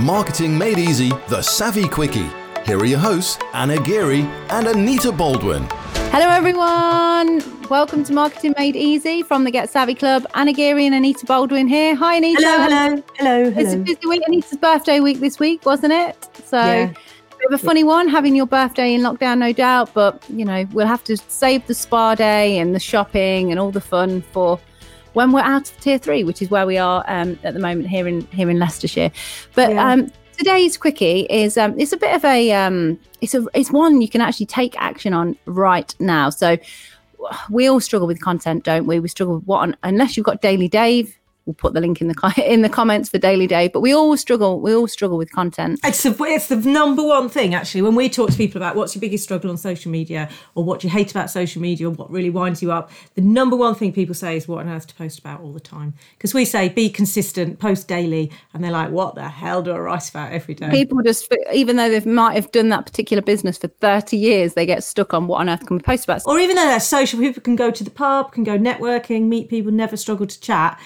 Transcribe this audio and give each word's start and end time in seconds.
Marketing 0.00 0.58
Made 0.58 0.78
Easy, 0.78 1.08
the 1.28 1.40
Savvy 1.40 1.88
Quickie. 1.88 2.28
Here 2.66 2.78
are 2.78 2.84
your 2.84 2.98
hosts, 2.98 3.38
Anna 3.54 3.80
Geary 3.80 4.20
and 4.50 4.66
Anita 4.66 5.10
Baldwin. 5.10 5.66
Hello, 6.12 6.28
everyone. 6.28 7.42
Welcome 7.70 8.04
to 8.04 8.12
Marketing 8.12 8.52
Made 8.58 8.76
Easy 8.76 9.22
from 9.22 9.44
the 9.44 9.50
Get 9.50 9.70
Savvy 9.70 9.94
Club. 9.94 10.26
Anna 10.34 10.52
Geary 10.52 10.84
and 10.84 10.94
Anita 10.94 11.24
Baldwin 11.24 11.66
here. 11.66 11.94
Hi, 11.94 12.16
Anita. 12.16 12.42
Hello, 12.42 12.58
hello, 12.68 13.02
hello, 13.16 13.50
hello. 13.50 13.60
It's 13.60 13.72
a 13.72 13.78
busy 13.78 14.06
week. 14.06 14.22
Anita's 14.26 14.58
birthday 14.58 15.00
week 15.00 15.18
this 15.20 15.38
week, 15.38 15.64
wasn't 15.64 15.94
it? 15.94 16.28
So, 16.44 16.58
Yeah. 16.58 16.86
bit 17.38 17.46
of 17.50 17.52
a 17.54 17.58
funny 17.58 17.82
one 17.82 18.08
having 18.08 18.36
your 18.36 18.46
birthday 18.46 18.92
in 18.92 19.00
lockdown, 19.00 19.38
no 19.38 19.52
doubt. 19.52 19.90
But, 19.94 20.22
you 20.28 20.44
know, 20.44 20.66
we'll 20.72 20.86
have 20.86 21.04
to 21.04 21.16
save 21.16 21.66
the 21.68 21.74
spa 21.74 22.14
day 22.14 22.58
and 22.58 22.74
the 22.74 22.80
shopping 22.80 23.50
and 23.50 23.58
all 23.58 23.70
the 23.70 23.80
fun 23.80 24.22
for 24.32 24.58
when 25.16 25.32
we're 25.32 25.40
out 25.40 25.70
of 25.70 25.80
tier 25.80 25.96
three, 25.96 26.24
which 26.24 26.42
is 26.42 26.50
where 26.50 26.66
we 26.66 26.76
are 26.76 27.02
um, 27.08 27.38
at 27.42 27.54
the 27.54 27.60
moment 27.60 27.88
here 27.88 28.06
in 28.06 28.20
here 28.26 28.50
in 28.50 28.58
Leicestershire. 28.58 29.10
But 29.54 29.70
Yeah. 29.70 29.90
um, 29.90 30.12
today's 30.36 30.76
quickie 30.76 31.20
is 31.30 31.56
um, 31.56 31.74
it's 31.80 31.94
a 31.94 31.96
bit 31.96 32.14
of 32.14 32.22
a 32.22 32.52
um, 32.52 32.98
it's 33.22 33.34
a 33.34 33.46
it's 33.54 33.70
one 33.72 34.02
you 34.02 34.10
can 34.10 34.20
actually 34.20 34.44
take 34.44 34.78
action 34.78 35.14
on 35.14 35.34
right 35.46 35.94
now. 35.98 36.28
So 36.28 36.58
we 37.48 37.66
all 37.66 37.80
struggle 37.80 38.06
with 38.06 38.20
content, 38.20 38.64
don't 38.64 38.86
we? 38.86 39.00
We 39.00 39.08
struggle 39.08 39.36
with 39.36 39.44
what 39.44 39.60
on, 39.60 39.76
unless 39.82 40.18
you've 40.18 40.26
got 40.26 40.42
Daily 40.42 40.68
Dave. 40.68 41.16
We'll 41.46 41.54
put 41.54 41.74
the 41.74 41.80
link 41.80 42.00
in 42.00 42.08
the 42.08 42.34
in 42.44 42.62
the 42.62 42.68
comments 42.68 43.08
for 43.08 43.18
Daily 43.18 43.46
Dave. 43.46 43.72
But 43.72 43.80
we 43.80 43.94
all 43.94 44.16
struggle. 44.16 44.60
We 44.60 44.74
all 44.74 44.88
struggle 44.88 45.16
with 45.16 45.30
content. 45.30 45.78
It's 45.84 46.02
the, 46.02 46.14
it's 46.24 46.48
the 46.48 46.56
number 46.56 47.04
one 47.04 47.28
thing, 47.28 47.54
actually, 47.54 47.82
when 47.82 47.94
we 47.94 48.08
talk 48.08 48.30
to 48.30 48.36
people 48.36 48.60
about 48.60 48.74
what's 48.74 48.96
your 48.96 49.00
biggest 49.00 49.22
struggle 49.22 49.50
on 49.50 49.56
social 49.56 49.92
media 49.92 50.28
or 50.56 50.64
what 50.64 50.82
you 50.82 50.90
hate 50.90 51.12
about 51.12 51.30
social 51.30 51.62
media 51.62 51.86
or 51.86 51.92
what 51.92 52.10
really 52.10 52.30
winds 52.30 52.62
you 52.62 52.72
up. 52.72 52.90
The 53.14 53.20
number 53.20 53.54
one 53.54 53.76
thing 53.76 53.92
people 53.92 54.14
say 54.14 54.36
is 54.36 54.48
what 54.48 54.66
on 54.66 54.68
earth 54.68 54.88
to 54.88 54.94
post 54.96 55.20
about 55.20 55.40
all 55.40 55.52
the 55.52 55.60
time. 55.60 55.94
Because 56.18 56.34
we 56.34 56.44
say 56.44 56.68
be 56.68 56.90
consistent, 56.90 57.60
post 57.60 57.86
daily, 57.86 58.32
and 58.52 58.64
they're 58.64 58.72
like, 58.72 58.90
what 58.90 59.14
the 59.14 59.28
hell 59.28 59.62
do 59.62 59.70
I 59.70 59.78
write 59.78 60.08
about 60.10 60.32
every 60.32 60.54
day? 60.54 60.68
People 60.70 61.00
just, 61.02 61.32
even 61.52 61.76
though 61.76 61.88
they 61.88 62.00
might 62.10 62.34
have 62.34 62.50
done 62.50 62.70
that 62.70 62.86
particular 62.86 63.22
business 63.22 63.56
for 63.56 63.68
thirty 63.68 64.16
years, 64.16 64.54
they 64.54 64.66
get 64.66 64.82
stuck 64.82 65.14
on 65.14 65.28
what 65.28 65.40
on 65.40 65.48
earth 65.48 65.64
can 65.64 65.76
we 65.76 65.82
post 65.82 66.04
about. 66.04 66.22
or 66.26 66.40
even 66.40 66.56
though 66.56 66.66
they're 66.66 66.80
social, 66.80 67.20
people 67.20 67.40
can 67.40 67.54
go 67.54 67.70
to 67.70 67.84
the 67.84 67.90
pub, 67.90 68.32
can 68.32 68.42
go 68.42 68.58
networking, 68.58 69.24
meet 69.24 69.48
people, 69.48 69.70
never 69.70 69.96
struggle 69.96 70.26
to 70.26 70.40
chat. 70.40 70.80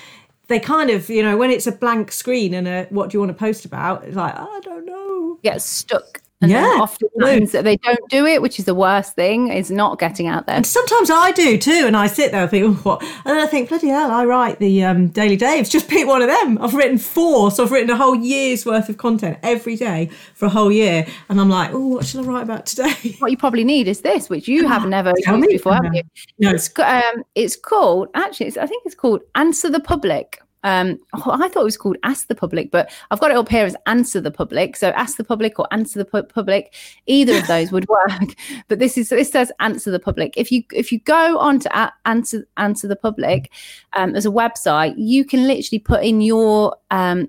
They 0.51 0.59
kind 0.61 0.91
of, 0.91 1.09
you 1.09 1.23
know, 1.23 1.37
when 1.37 1.51
it's 1.51 1.69
a 1.69 1.73
blank 1.73 2.11
screen 2.11 2.55
and 2.55 2.67
a 2.67 2.87
what 2.91 3.11
do 3.11 3.17
you 3.17 3.21
want 3.21 3.31
to 3.31 3.39
post 3.39 3.65
about, 3.65 4.05
it's 4.05 4.17
like, 4.17 4.35
oh, 4.37 4.51
I 4.53 4.61
don't 4.61 4.85
know. 4.85 5.39
Get 5.45 5.63
stuck. 5.63 6.21
And 6.43 6.51
Yeah, 6.51 6.79
often 6.81 7.09
that 7.17 7.39
means 7.39 7.53
that 7.53 7.65
they 7.65 7.77
don't 7.77 8.09
do 8.09 8.25
it, 8.25 8.41
which 8.41 8.59
is 8.59 8.65
the 8.65 8.75
worst 8.75 9.15
thing. 9.15 9.49
Is 9.49 9.71
not 9.71 9.99
getting 9.99 10.27
out 10.27 10.47
there. 10.47 10.57
And 10.57 10.67
sometimes 10.67 11.11
I 11.11 11.33
do 11.33 11.59
too, 11.59 11.85
and 11.87 11.95
I 11.95 12.07
sit 12.07 12.33
there 12.33 12.43
and 12.43 12.51
think, 12.51 12.65
oh, 12.65 12.73
what? 12.83 13.03
And 13.03 13.27
then 13.27 13.39
I 13.39 13.47
think, 13.47 13.69
bloody 13.69 13.89
hell, 13.89 14.11
I 14.11 14.25
write 14.25 14.59
the 14.59 14.85
um, 14.85 15.09
Daily 15.09 15.37
Daves. 15.37 15.71
Just 15.71 15.89
pick 15.89 16.07
one 16.07 16.23
of 16.23 16.29
them. 16.29 16.57
I've 16.59 16.75
written 16.75 16.97
four, 16.97 17.51
so 17.51 17.65
I've 17.65 17.71
written 17.71 17.91
a 17.91 17.97
whole 17.97 18.15
year's 18.15 18.65
worth 18.65 18.89
of 18.89 18.97
content 18.97 19.39
every 19.43 19.77
day 19.77 20.11
for 20.35 20.47
a 20.47 20.49
whole 20.49 20.73
year. 20.73 21.07
And 21.29 21.39
I'm 21.39 21.51
like, 21.51 21.73
oh, 21.75 21.89
what 21.89 22.07
should 22.07 22.21
I 22.21 22.23
write 22.25 22.43
about 22.43 22.65
today? 22.65 22.95
what 23.19 23.31
you 23.31 23.37
probably 23.37 23.65
need 23.65 23.87
is 23.87 24.01
this, 24.01 24.31
which 24.31 24.49
you 24.49 24.67
have 24.67 24.87
never 24.87 25.13
Tell 25.23 25.37
used 25.37 25.49
me. 25.49 25.55
before, 25.55 25.75
have 25.75 25.95
you? 25.95 26.03
No. 26.39 26.51
It's 26.51 26.71
um, 26.79 27.25
it's 27.35 27.57
called 27.57 28.09
actually. 28.15 28.47
It's, 28.47 28.57
I 28.57 28.67
think 28.67 28.85
it's 28.87 28.95
called 28.95 29.21
Answer 29.35 29.69
the 29.69 29.81
Public. 29.81 30.41
Um, 30.63 30.99
oh, 31.15 31.31
I 31.31 31.49
thought 31.49 31.63
it 31.63 31.65
was 31.65 31.77
called 31.77 31.97
Ask 32.03 32.29
the 32.29 32.35
Public, 32.35 32.71
but 32.71 32.91
I've 33.11 33.21
got 33.21 33.31
it 33.31 33.37
up 33.37 33.49
here 33.49 33.65
as 33.65 33.77
Answer 33.87 34.21
the 34.21 34.31
Public. 34.31 34.77
So 34.77 34.91
Ask 34.91 35.17
the 35.17 35.25
Public 35.25 35.59
or 35.59 35.67
Answer 35.73 35.99
the 35.99 36.05
Pu- 36.05 36.25
Public, 36.25 36.75
either 37.07 37.37
of 37.39 37.47
those 37.47 37.73
would 37.73 37.89
work. 37.89 38.35
But 38.69 38.79
this 38.79 38.99
is 38.99 39.09
this 39.09 39.31
says 39.31 39.53
Answer 39.61 39.91
the 39.91 40.01
Public. 40.01 40.35
If 40.37 40.53
you 40.53 40.63
if 40.73 40.93
you 40.93 41.01
go 41.01 41.39
on 41.39 41.61
to 41.61 41.79
a- 41.79 41.93
Answer 42.05 42.47
Answer 42.57 42.89
the 42.89 42.97
Public, 42.97 43.51
um, 43.95 44.15
as 44.15 44.27
a 44.27 44.31
website, 44.31 44.95
you 44.97 45.25
can 45.25 45.47
literally 45.47 45.79
put 45.79 46.03
in 46.05 46.21
your 46.21 46.77
um, 46.91 47.29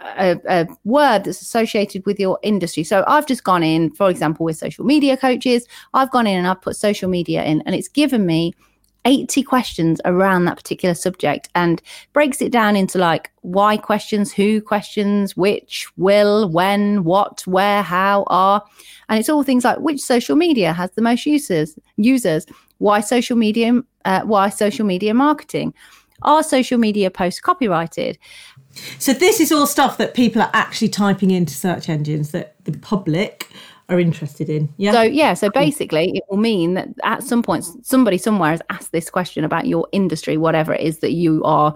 a, 0.00 0.38
a 0.48 0.66
word 0.84 1.24
that's 1.24 1.42
associated 1.42 2.04
with 2.06 2.20
your 2.20 2.38
industry. 2.42 2.84
So 2.84 3.04
I've 3.06 3.26
just 3.26 3.44
gone 3.44 3.62
in, 3.62 3.90
for 3.90 4.10
example, 4.10 4.44
with 4.44 4.56
social 4.56 4.84
media 4.84 5.16
coaches, 5.16 5.66
I've 5.94 6.10
gone 6.10 6.26
in 6.26 6.38
and 6.38 6.46
I've 6.46 6.62
put 6.62 6.76
social 6.76 7.08
media 7.08 7.44
in, 7.44 7.62
and 7.62 7.74
it's 7.74 7.88
given 7.88 8.26
me 8.26 8.54
80 9.04 9.42
questions 9.42 10.00
around 10.04 10.44
that 10.44 10.56
particular 10.56 10.94
subject 10.94 11.48
and 11.54 11.80
breaks 12.12 12.42
it 12.42 12.52
down 12.52 12.76
into 12.76 12.98
like 12.98 13.30
why 13.42 13.76
questions, 13.76 14.32
who 14.32 14.60
questions, 14.60 15.36
which, 15.36 15.86
will, 15.96 16.48
when, 16.50 17.04
what, 17.04 17.42
where, 17.46 17.82
how, 17.82 18.24
are. 18.26 18.62
And 19.08 19.18
it's 19.18 19.28
all 19.28 19.42
things 19.42 19.64
like 19.64 19.78
which 19.78 20.00
social 20.00 20.36
media 20.36 20.72
has 20.72 20.90
the 20.92 21.02
most 21.02 21.24
users, 21.26 21.78
users, 21.96 22.46
why 22.78 23.00
social 23.00 23.36
media, 23.36 23.80
uh, 24.04 24.22
why 24.22 24.50
social 24.50 24.84
media 24.84 25.14
marketing. 25.14 25.74
Are 26.22 26.42
social 26.42 26.78
media 26.78 27.10
posts 27.10 27.40
copyrighted? 27.40 28.18
So 28.98 29.12
this 29.12 29.40
is 29.40 29.50
all 29.52 29.66
stuff 29.66 29.98
that 29.98 30.14
people 30.14 30.42
are 30.42 30.50
actually 30.52 30.88
typing 30.88 31.30
into 31.30 31.54
search 31.54 31.88
engines 31.88 32.30
that 32.30 32.54
the 32.64 32.72
public 32.78 33.48
are 33.88 33.98
interested 33.98 34.50
in. 34.50 34.68
Yeah. 34.76 34.92
So 34.92 35.02
yeah, 35.02 35.34
so 35.34 35.50
basically 35.50 36.10
it 36.14 36.24
will 36.28 36.36
mean 36.36 36.74
that 36.74 36.88
at 37.04 37.22
some 37.22 37.42
point 37.42 37.64
somebody 37.82 38.18
somewhere 38.18 38.50
has 38.50 38.62
asked 38.70 38.92
this 38.92 39.08
question 39.08 39.44
about 39.44 39.66
your 39.66 39.88
industry, 39.92 40.36
whatever 40.36 40.74
it 40.74 40.82
is 40.82 40.98
that 40.98 41.12
you 41.12 41.42
are 41.44 41.74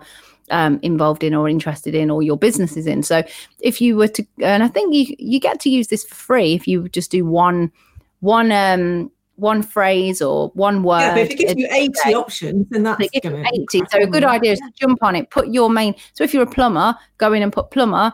um, 0.50 0.78
involved 0.82 1.24
in 1.24 1.34
or 1.34 1.48
interested 1.48 1.94
in 1.94 2.10
or 2.10 2.22
your 2.22 2.36
business 2.36 2.76
is 2.76 2.86
in. 2.86 3.02
So 3.02 3.22
if 3.60 3.80
you 3.80 3.96
were 3.96 4.08
to 4.08 4.26
and 4.42 4.62
I 4.62 4.68
think 4.68 4.94
you 4.94 5.14
you 5.18 5.40
get 5.40 5.60
to 5.60 5.70
use 5.70 5.88
this 5.88 6.04
for 6.04 6.14
free 6.14 6.54
if 6.54 6.68
you 6.68 6.88
just 6.90 7.10
do 7.10 7.24
one 7.24 7.72
one 8.20 8.52
um 8.52 9.10
one 9.42 9.60
phrase 9.62 10.22
or 10.22 10.48
one 10.54 10.82
word. 10.84 11.00
yeah, 11.00 11.14
but 11.14 11.22
if 11.22 11.30
it 11.32 11.38
gives 11.38 11.54
you 11.56 11.68
80 11.70 11.92
day. 12.04 12.14
options, 12.14 12.66
then 12.70 12.84
that's 12.84 12.98
They 12.98 13.20
give 13.20 13.34
80. 13.34 13.82
So 13.90 13.98
a 14.00 14.06
good 14.06 14.24
idea 14.24 14.52
is 14.52 14.60
to 14.60 14.72
jump 14.80 15.02
on 15.02 15.16
it, 15.16 15.28
put 15.30 15.48
your 15.48 15.68
main. 15.68 15.94
So 16.14 16.24
if 16.24 16.32
you're 16.32 16.44
a 16.44 16.50
plumber, 16.50 16.94
go 17.18 17.32
in 17.32 17.42
and 17.42 17.52
put 17.52 17.70
plumber 17.72 18.12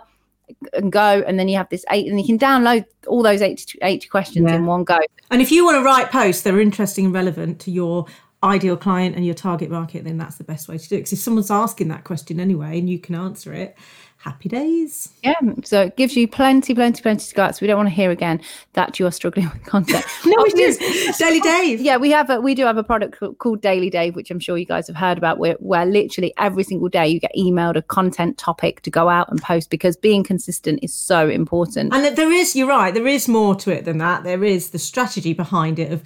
and 0.72 0.90
go, 0.90 1.22
and 1.26 1.38
then 1.38 1.46
you 1.46 1.56
have 1.58 1.68
this 1.68 1.84
eight, 1.90 2.08
and 2.08 2.18
you 2.18 2.26
can 2.26 2.38
download 2.38 2.86
all 3.06 3.22
those 3.22 3.42
80, 3.42 3.78
80 3.82 4.08
questions 4.08 4.46
Yeah. 4.48 4.56
in 4.56 4.64
one 4.66 4.82
go. 4.84 4.98
And 5.30 5.42
if 5.42 5.52
you 5.52 5.64
want 5.64 5.76
to 5.76 5.84
write 5.84 6.10
posts 6.10 6.42
that 6.42 6.54
are 6.54 6.60
interesting 6.60 7.04
and 7.04 7.14
relevant 7.14 7.60
to 7.60 7.70
your 7.70 8.06
ideal 8.42 8.76
client 8.76 9.14
and 9.14 9.26
your 9.26 9.34
target 9.34 9.70
market, 9.70 10.04
then 10.04 10.16
that's 10.16 10.36
the 10.36 10.44
best 10.44 10.66
way 10.68 10.78
to 10.78 10.88
do 10.88 10.94
it. 10.94 10.98
Because 11.00 11.12
if 11.12 11.18
someone's 11.18 11.50
asking 11.50 11.88
that 11.88 12.04
question 12.04 12.40
anyway 12.40 12.78
and 12.78 12.88
you 12.88 12.98
can 12.98 13.14
answer 13.14 13.52
it, 13.52 13.76
happy 14.20 14.48
days. 14.48 15.10
Yeah, 15.22 15.34
so 15.64 15.82
it 15.82 15.96
gives 15.96 16.16
you 16.16 16.26
plenty, 16.26 16.74
plenty, 16.74 17.00
plenty 17.00 17.24
to 17.24 17.34
go 17.34 17.44
out. 17.44 17.54
So 17.56 17.58
we 17.62 17.66
don't 17.68 17.76
want 17.76 17.88
to 17.88 17.94
hear 17.94 18.10
again 18.10 18.40
that 18.72 18.98
you 18.98 19.06
are 19.06 19.12
struggling 19.12 19.48
with 19.52 19.64
content. 19.64 20.04
No, 20.26 20.32
it 20.44 20.50
Obviously- 20.52 20.84
is. 20.86 21.16
Daily 21.16 21.40
Dave. 21.40 21.80
Yeah, 21.80 21.96
we 21.96 22.10
have 22.10 22.28
a 22.28 22.40
we 22.40 22.54
do 22.54 22.64
have 22.64 22.76
a 22.76 22.82
product 22.84 23.18
called 23.38 23.62
Daily 23.62 23.90
Dave, 23.90 24.16
which 24.16 24.30
I'm 24.30 24.40
sure 24.40 24.58
you 24.58 24.66
guys 24.66 24.86
have 24.88 24.96
heard 24.96 25.16
about, 25.18 25.38
where 25.38 25.54
where 25.60 25.86
literally 25.86 26.34
every 26.36 26.64
single 26.64 26.88
day 26.88 27.06
you 27.08 27.20
get 27.20 27.30
emailed 27.36 27.76
a 27.76 27.82
content 27.82 28.36
topic 28.38 28.82
to 28.82 28.90
go 28.90 29.08
out 29.08 29.30
and 29.30 29.40
post 29.40 29.70
because 29.70 29.96
being 29.96 30.22
consistent 30.24 30.80
is 30.82 30.92
so 30.92 31.28
important. 31.28 31.94
And 31.94 32.16
there 32.16 32.32
is, 32.32 32.54
you're 32.56 32.68
right, 32.68 32.92
there 32.92 33.06
is 33.06 33.28
more 33.28 33.54
to 33.56 33.70
it 33.70 33.84
than 33.84 33.98
that. 33.98 34.24
There 34.24 34.44
is 34.44 34.70
the 34.70 34.78
strategy 34.78 35.32
behind 35.32 35.78
it 35.78 35.92
of 35.92 36.02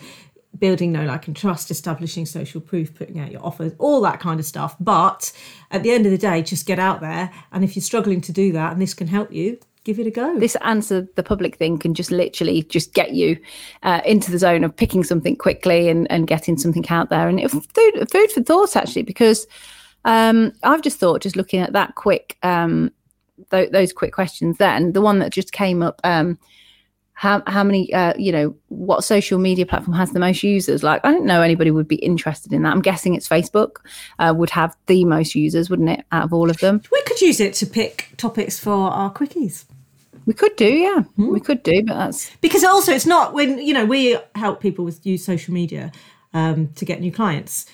building 0.58 0.92
know, 0.92 1.04
like, 1.04 1.26
and 1.26 1.36
trust, 1.36 1.70
establishing 1.70 2.26
social 2.26 2.60
proof, 2.60 2.94
putting 2.94 3.18
out 3.18 3.32
your 3.32 3.44
offers, 3.44 3.72
all 3.78 4.00
that 4.02 4.20
kind 4.20 4.38
of 4.38 4.46
stuff. 4.46 4.76
But 4.78 5.32
at 5.70 5.82
the 5.82 5.90
end 5.90 6.06
of 6.06 6.12
the 6.12 6.18
day, 6.18 6.42
just 6.42 6.66
get 6.66 6.78
out 6.78 7.00
there. 7.00 7.30
And 7.52 7.64
if 7.64 7.74
you're 7.74 7.82
struggling 7.82 8.20
to 8.22 8.32
do 8.32 8.52
that 8.52 8.72
and 8.72 8.80
this 8.80 8.94
can 8.94 9.06
help 9.06 9.32
you, 9.32 9.58
give 9.84 9.98
it 9.98 10.06
a 10.06 10.10
go. 10.10 10.38
this 10.38 10.56
answer 10.56 11.08
the 11.16 11.22
public 11.22 11.56
thing 11.56 11.76
can 11.76 11.94
just 11.94 12.10
literally 12.10 12.62
just 12.62 12.94
get 12.94 13.12
you 13.12 13.36
uh, 13.82 14.00
into 14.04 14.30
the 14.30 14.38
zone 14.38 14.64
of 14.64 14.76
picking 14.76 15.02
something 15.02 15.36
quickly 15.36 15.88
and, 15.88 16.10
and 16.10 16.28
getting 16.28 16.56
something 16.56 16.88
out 16.88 17.10
there 17.10 17.28
and 17.28 17.40
food, 17.50 18.10
food 18.10 18.30
for 18.30 18.42
thought 18.42 18.76
actually 18.76 19.02
because 19.02 19.46
um, 20.04 20.52
i've 20.62 20.82
just 20.82 20.98
thought 20.98 21.20
just 21.20 21.36
looking 21.36 21.60
at 21.60 21.72
that 21.72 21.94
quick 21.96 22.38
um, 22.42 22.92
th- 23.50 23.72
those 23.72 23.92
quick 23.92 24.12
questions 24.12 24.56
then 24.58 24.92
the 24.92 25.00
one 25.00 25.18
that 25.18 25.32
just 25.32 25.52
came 25.52 25.82
up 25.82 26.00
um, 26.04 26.38
how, 27.22 27.40
how 27.46 27.62
many 27.62 27.94
uh, 27.94 28.14
you 28.18 28.32
know 28.32 28.52
what 28.66 29.04
social 29.04 29.38
media 29.38 29.64
platform 29.64 29.96
has 29.96 30.10
the 30.10 30.18
most 30.18 30.42
users? 30.42 30.82
Like 30.82 31.00
i 31.04 31.12
don't 31.12 31.24
know 31.24 31.40
anybody 31.40 31.70
would 31.70 31.86
be 31.86 31.94
interested 31.96 32.52
in 32.52 32.62
that. 32.62 32.72
I'm 32.72 32.82
guessing 32.82 33.14
it's 33.14 33.28
facebook 33.28 33.76
uh, 34.18 34.34
would 34.36 34.50
have 34.50 34.76
the 34.86 35.04
most 35.04 35.36
users 35.36 35.70
wouldn't 35.70 35.88
it 35.88 36.04
out 36.10 36.24
of 36.24 36.32
all 36.32 36.50
of 36.50 36.58
them? 36.58 36.82
We 36.90 37.00
could 37.02 37.20
use 37.20 37.38
it 37.38 37.54
to 37.54 37.66
pick 37.66 38.08
topics 38.16 38.58
for 38.58 38.90
our 38.90 39.12
quickies. 39.12 39.66
we 40.26 40.34
could 40.34 40.56
do 40.56 40.66
yeah. 40.66 41.04
We 41.16 41.38
could 41.38 41.62
do 41.62 41.84
but 41.84 41.94
that's 41.94 42.28
because 42.40 42.64
also 42.64 42.92
it's 42.92 43.06
not 43.06 43.34
when 43.34 43.60
you 43.60 43.72
know 43.72 43.84
we 43.84 44.18
help 44.34 44.60
people 44.60 44.84
with 44.84 45.06
use 45.06 45.24
social 45.24 45.54
media 45.54 45.92
um, 46.34 46.70
to 46.74 46.84
get 46.84 47.00
new 47.00 47.12
clients 47.12 47.66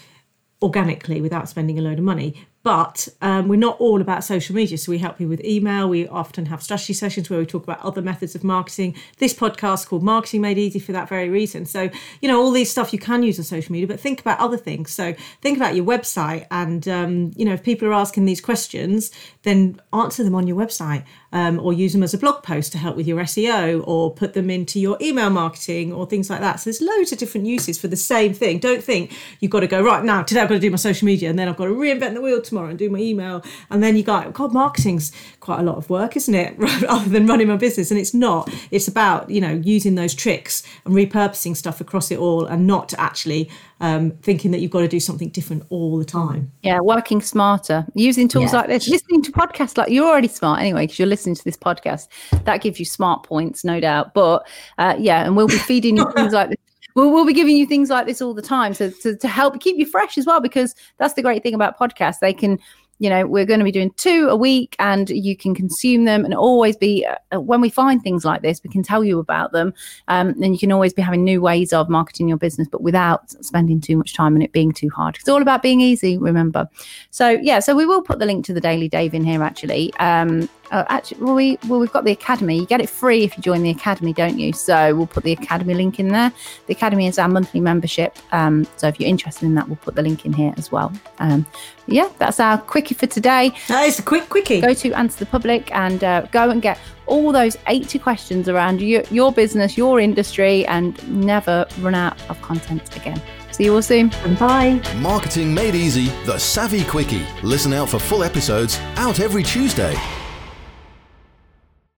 organically 0.61 1.23
without 1.23 1.49
spending 1.49 1.79
a 1.79 1.83
load 1.83 1.99
of 1.99 2.05
money 2.05 2.47
but 2.69 3.09
um, 3.23 3.49
we're 3.49 3.57
not 3.57 3.81
all 3.81 3.99
about 3.99 4.23
social 4.23 4.55
media 4.55 4.77
so 4.77 4.93
we 4.93 4.99
help 4.99 5.19
you 5.19 5.27
with 5.27 5.43
email. 5.43 5.89
We 5.89 6.07
often 6.07 6.45
have 6.45 6.63
strategy 6.63 6.93
sessions 6.93 7.31
where 7.31 7.39
we 7.39 7.47
talk 7.47 7.63
about 7.63 7.81
other 7.81 8.03
methods 8.03 8.35
of 8.35 8.45
marketing. 8.45 8.95
This 9.17 9.33
podcast 9.33 9.87
called 9.87 10.03
marketing 10.03 10.43
made 10.43 10.59
easy 10.59 10.79
for 10.79 10.93
that 10.93 11.09
very 11.09 11.31
reason. 11.31 11.65
So 11.65 11.89
you 12.21 12.29
know 12.29 12.39
all 12.39 12.51
these 12.51 12.71
stuff 12.71 12.93
you 12.93 12.99
can 12.99 13.23
use 13.23 13.39
on 13.39 13.47
social 13.47 13.73
media 13.73 13.89
but 13.89 13.99
think 13.99 14.21
about 14.21 14.39
other 14.39 14.59
things. 14.59 14.93
So 14.93 15.15
think 15.41 15.57
about 15.57 15.77
your 15.77 15.87
website 15.87 16.47
and 16.51 16.87
um, 16.87 17.33
you 17.37 17.47
know 17.47 17.55
if 17.55 17.63
people 17.63 17.89
are 17.89 17.95
asking 17.95 18.27
these 18.27 18.43
questions 18.43 19.13
then 19.45 19.81
answer 19.95 20.23
them 20.23 20.35
on 20.35 20.47
your 20.47 20.59
website 20.59 21.07
um, 21.33 21.61
or 21.61 21.73
use 21.73 21.93
them 21.93 22.03
as 22.03 22.15
a 22.15 22.19
blog 22.19 22.43
post 22.43 22.73
to 22.73 22.79
help 22.79 22.97
with 22.97 23.07
your 23.07 23.19
SEO 23.21 23.87
or 23.87 24.11
put 24.13 24.33
them 24.33 24.49
into 24.49 24.81
your 24.81 24.97
email 25.01 25.29
marketing 25.31 25.93
or 25.93 26.07
things 26.07 26.31
like 26.31 26.41
that. 26.41 26.57
So 26.61 26.71
there's 26.71 26.81
loads 26.81 27.13
of 27.13 27.19
different 27.19 27.47
uses 27.47 27.79
for 27.79 27.89
the 27.89 27.97
same 27.97 28.33
thing. 28.33 28.59
Don't 28.59 28.83
think 28.83 29.13
you've 29.41 29.51
got 29.51 29.61
to 29.61 29.67
go, 29.67 29.83
right 29.83 30.03
now, 30.03 30.23
today 30.23 30.41
I've 30.41 30.49
got 30.49 30.55
to 30.55 30.61
do 30.61 30.71
my 30.71 30.77
social 30.77 31.05
media 31.07 31.29
and 31.29 31.39
then 31.39 31.49
I've 31.49 31.57
got 31.57 31.67
to 31.67 31.73
reinvent 31.73 32.15
the 32.15 32.21
wheel 32.23 32.41
tomorrow 32.41 32.69
and 32.71 32.79
do 32.79 32.89
my 32.89 32.99
email. 32.99 33.45
And 33.71 33.83
then 33.83 33.97
you 33.97 34.03
go, 34.03 34.31
God, 34.31 34.53
marketing's 34.53 35.13
quite 35.41 35.61
a 35.61 35.63
lot 35.63 35.77
of 35.77 35.91
work, 35.91 36.17
isn't 36.17 36.35
it? 36.35 36.57
Other 36.89 37.11
than 37.11 37.27
running 37.27 37.49
my 37.49 37.57
business. 37.57 37.91
And 37.91 38.01
it's 38.01 38.15
not. 38.15 38.51
It's 38.71 38.89
about, 38.89 39.29
you 39.29 39.41
know, 39.41 39.53
using 39.63 39.97
those 39.97 40.15
tricks 40.15 40.63
and 40.87 40.95
repurposing 40.95 41.57
stuff 41.57 41.81
across 41.81 42.11
it 42.11 42.19
all 42.19 42.47
and 42.47 42.67
not 42.67 42.95
actually 42.97 43.51
um, 43.81 44.11
thinking 44.23 44.51
that 44.51 44.59
you've 44.61 44.71
got 44.73 44.81
to 44.81 44.89
do 44.89 44.99
something 44.99 45.29
different 45.29 45.63
all 45.69 45.99
the 45.99 46.05
time. 46.05 46.51
Yeah, 46.63 46.81
working 46.81 47.21
smarter, 47.21 47.87
using 47.95 48.27
tools 48.29 48.53
Yeah. 48.53 48.61
like 48.61 48.69
this, 48.69 48.89
listening 48.89 49.23
to 49.23 49.33
podcasts 49.33 49.77
like 49.77 49.91
you're 49.91 50.09
already 50.09 50.27
smart 50.27 50.61
anyway 50.61 50.85
because 50.85 50.99
you're 50.99 51.07
listening 51.07 51.18
to 51.25 51.45
this 51.45 51.57
podcast. 51.57 52.09
That 52.45 52.63
gives 52.63 52.79
you 52.79 52.85
smart 52.85 53.25
points, 53.25 53.65
no 53.65 53.81
doubt. 53.81 54.15
But 54.15 54.47
uh, 54.79 54.97
yeah, 54.99 55.25
and 55.25 55.37
we'll 55.37 55.49
be 55.49 55.59
feeding 55.59 55.97
you 55.97 56.11
things 56.13 56.33
like 56.33 56.51
this. 56.51 56.59
We'll, 56.95 57.13
we'll 57.13 57.27
be 57.27 57.35
giving 57.35 57.57
you 57.57 57.65
things 57.65 57.91
like 57.91 58.07
this 58.07 58.21
all 58.21 58.35
the 58.35 58.43
time 58.43 58.75
to, 58.75 58.91
to 58.91 59.15
to 59.15 59.29
help 59.29 59.61
keep 59.61 59.77
you 59.77 59.87
fresh 59.87 60.19
as 60.19 60.27
well 60.27 60.41
because 60.41 60.75
that's 60.97 61.15
the 61.15 61.23
great 61.23 61.45
thing 61.45 61.55
about 61.55 61.79
podcasts. 61.79 62.19
They 62.19 62.33
can 62.33 62.59
you 62.99 63.09
know 63.09 63.27
we're 63.27 63.47
going 63.47 63.61
to 63.61 63.65
be 63.65 63.73
doing 63.73 63.91
two 63.97 64.29
a 64.29 64.37
week 64.37 64.75
and 64.79 65.11
you 65.11 65.37
can 65.37 65.55
consume 65.55 66.05
them 66.05 66.25
and 66.25 66.35
always 66.35 66.77
be 66.77 67.07
uh, 67.33 67.41
when 67.41 67.61
we 67.61 67.69
find 67.69 68.03
things 68.03 68.25
like 68.25 68.43
this 68.43 68.61
we 68.63 68.71
can 68.71 68.83
tell 68.83 69.05
you 69.05 69.19
about 69.19 69.53
them 69.53 69.73
um, 70.09 70.31
and 70.43 70.53
you 70.53 70.59
can 70.59 70.73
always 70.73 70.93
be 70.93 71.03
having 71.03 71.25
new 71.25 71.41
ways 71.41 71.73
of 71.73 71.89
marketing 71.89 72.29
your 72.29 72.39
business 72.39 72.69
but 72.69 72.83
without 72.83 73.31
spending 73.45 73.81
too 73.81 73.97
much 73.97 74.15
time 74.15 74.35
and 74.35 74.43
it 74.43 74.53
being 74.53 74.73
too 74.73 74.91
hard 74.91 75.17
it's 75.17 75.29
all 75.29 75.43
about 75.43 75.63
being 75.63 75.81
easy 75.81 76.19
remember 76.19 76.69
so 77.11 77.31
yeah 77.43 77.59
so 77.59 77.75
we 77.75 77.87
will 77.87 78.03
put 78.03 78.19
the 78.19 78.27
link 78.27 78.45
to 78.45 78.53
the 78.53 78.61
daily 78.61 78.89
dave 78.89 79.15
in 79.15 79.25
here 79.25 79.43
actually 79.43 79.93
um 79.95 80.49
uh, 80.71 80.85
actually 80.89 81.21
well 81.23 81.35
we 81.35 81.59
well 81.69 81.79
we've 81.81 81.93
got 81.93 82.05
the 82.05 82.11
academy 82.13 82.59
you 82.59 82.67
get 82.67 82.81
it 82.81 82.89
free 82.89 83.25
if 83.25 83.37
you 83.37 83.43
join 83.43 83.63
the 83.63 83.71
academy 83.71 84.13
don't 84.13 84.39
you 84.39 84.53
so 84.53 84.95
we'll 84.95 85.07
put 85.07 85.25
the 85.25 85.33
academy 85.33 85.75
link 85.75 85.99
in 85.99 86.09
there 86.09 86.33
the 86.67 86.73
academy 86.73 87.07
is 87.07 87.19
our 87.19 87.29
monthly 87.29 87.61
membership 87.61 88.17
um 88.33 88.67
so 88.77 88.87
if 88.89 88.99
you're 89.01 89.09
interested 89.09 89.45
in 89.47 89.55
that 89.55 89.67
we'll 89.69 89.77
put 89.77 89.95
the 89.95 90.03
link 90.03 90.25
in 90.25 90.33
here 90.33 90.53
as 90.57 90.71
well 90.71 90.93
um 91.19 91.47
yeah 91.87 92.09
that's 92.19 92.39
our 92.41 92.59
quickie 92.59 92.95
for 92.95 93.07
today 93.07 93.51
That 93.69 93.87
is 93.87 93.99
a 93.99 94.03
quick 94.03 94.29
quickie. 94.29 94.61
go 94.61 94.75
to 94.75 94.93
answer 94.95 95.19
the 95.19 95.27
public 95.27 95.75
and 95.75 96.03
uh, 96.05 96.23
go 96.33 96.51
and 96.51 96.61
get 96.61 96.79
all 97.07 97.33
those 97.33 97.57
80 97.67 97.99
questions 98.01 98.49
around 98.49 98.83
your, 98.83 99.03
your 99.11 99.33
business 99.33 99.77
your 99.79 99.99
industry 100.01 100.67
and 100.67 100.97
never 101.09 101.67
run 101.81 101.95
out 101.95 102.19
of 102.29 102.41
content 102.43 102.95
again 102.97 103.21
see 103.51 103.65
you 103.65 103.75
all 103.75 103.83
soon 103.83 104.13
And 104.25 104.39
bye. 104.39 104.81
Marketing 104.99 105.53
Made 105.53 105.75
Easy, 105.75 106.07
the 106.27 106.39
Savvy 106.39 106.85
Quickie. 106.85 107.27
Listen 107.43 107.73
out 107.73 107.89
for 107.89 107.99
full 107.99 108.23
episodes 108.23 108.79
out 108.97 109.19
every 109.19 109.43
Tuesday. 109.43 109.97